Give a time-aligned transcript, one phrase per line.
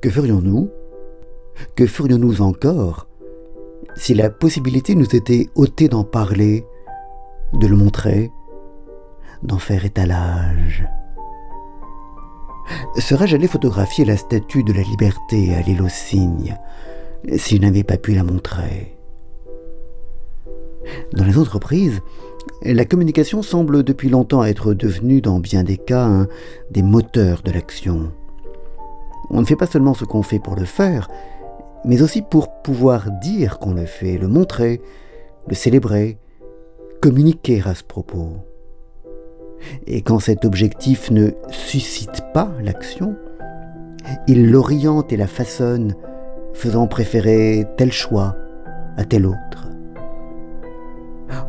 [0.00, 0.70] Que ferions-nous?
[1.74, 3.08] Que ferions-nous encore
[3.96, 6.64] si la possibilité nous était ôtée d'en parler,
[7.54, 8.30] de le montrer,
[9.42, 10.86] d'en faire étalage?
[12.96, 16.56] Serais-je allé photographier la statue de la liberté à l'île aux cygnes
[17.36, 18.96] si je n'avais pas pu la montrer?
[21.12, 22.00] Dans les entreprises,
[22.62, 26.28] la communication semble depuis longtemps être devenue, dans bien des cas, un
[26.70, 28.12] des moteurs de l'action.
[29.30, 31.08] On ne fait pas seulement ce qu'on fait pour le faire,
[31.84, 34.80] mais aussi pour pouvoir dire qu'on le fait, le montrer,
[35.48, 36.18] le célébrer,
[37.00, 38.36] communiquer à ce propos.
[39.86, 43.16] Et quand cet objectif ne suscite pas l'action,
[44.26, 45.94] il l'oriente et la façonne,
[46.54, 48.36] faisant préférer tel choix
[48.96, 49.68] à tel autre.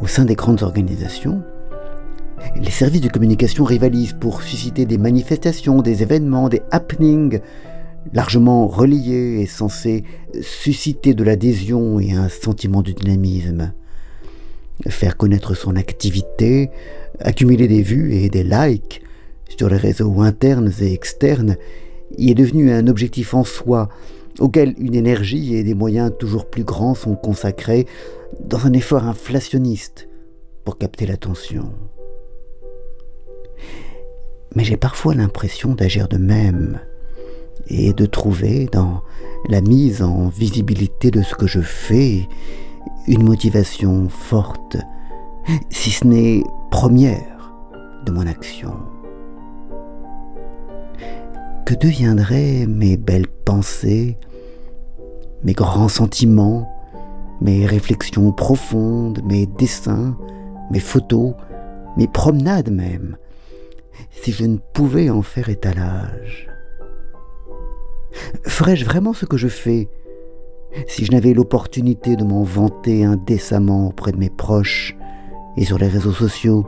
[0.00, 1.42] Au sein des grandes organisations,
[2.56, 7.40] les services de communication rivalisent pour susciter des manifestations, des événements, des happenings
[8.12, 10.04] largement reliés et censés
[10.40, 13.72] susciter de l'adhésion et un sentiment de dynamisme.
[14.88, 16.70] Faire connaître son activité,
[17.20, 19.02] accumuler des vues et des likes
[19.56, 21.56] sur les réseaux internes et externes
[22.18, 23.88] y est devenu un objectif en soi
[24.40, 27.86] auquel une énergie et des moyens toujours plus grands sont consacrés
[28.40, 30.08] dans un effort inflationniste
[30.64, 31.70] pour capter l'attention.
[34.54, 36.80] Mais j'ai parfois l'impression d'agir de même
[37.68, 39.02] et de trouver dans
[39.48, 42.28] la mise en visibilité de ce que je fais
[43.06, 44.76] une motivation forte,
[45.70, 47.52] si ce n'est première,
[48.04, 48.74] de mon action.
[51.66, 54.18] Que deviendraient mes belles pensées,
[55.42, 56.70] mes grands sentiments,
[57.40, 60.16] mes réflexions profondes, mes dessins,
[60.70, 61.34] mes photos,
[61.96, 63.16] mes promenades même,
[64.10, 66.48] si je ne pouvais en faire étalage.
[68.46, 69.88] Ferais-je vraiment ce que je fais
[70.86, 74.96] si je n'avais l'opportunité de m'en vanter indécemment auprès de mes proches
[75.56, 76.66] et sur les réseaux sociaux?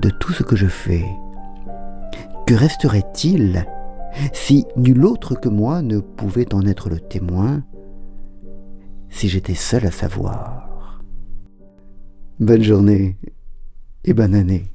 [0.00, 1.04] De tout ce que je fais,
[2.46, 3.64] que resterait-il
[4.32, 7.64] si nul autre que moi ne pouvait en être le témoin,
[9.08, 11.02] si j'étais seul à savoir?
[12.40, 13.16] Bonne journée
[14.04, 14.73] et bonne année.